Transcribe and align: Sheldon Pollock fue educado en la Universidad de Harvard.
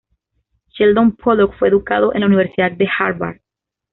Sheldon 0.73 1.15
Pollock 1.15 1.53
fue 1.59 1.67
educado 1.67 2.11
en 2.15 2.21
la 2.21 2.25
Universidad 2.25 2.71
de 2.71 2.87
Harvard. 2.97 3.37